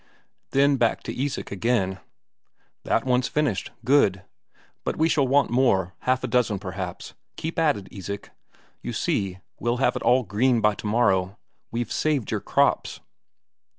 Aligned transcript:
Then 0.49 0.77
back 0.77 1.03
to 1.03 1.15
Isak 1.15 1.51
again: 1.51 1.99
"That's 2.83 3.05
one 3.05 3.21
finished 3.21 3.69
good! 3.85 4.23
But 4.83 4.97
we 4.97 5.07
shall 5.07 5.27
want 5.27 5.51
more 5.51 5.93
half 5.99 6.23
a 6.23 6.27
dozen, 6.27 6.57
perhaps. 6.57 7.13
Keep 7.37 7.59
at 7.59 7.77
it, 7.77 7.87
Isak; 7.91 8.31
you 8.81 8.93
see, 8.93 9.41
we'll 9.59 9.77
have 9.77 9.95
it 9.95 10.01
all 10.01 10.23
green 10.23 10.59
by 10.59 10.73
tomorrow 10.73 11.37
we've 11.69 11.91
saved 11.91 12.31
your 12.31 12.39
crops!" 12.41 12.99